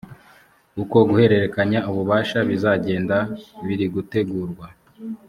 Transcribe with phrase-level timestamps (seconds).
[0.81, 3.17] uko guhererekanya ububasha bizajyenda
[3.65, 4.65] birigutegurwa.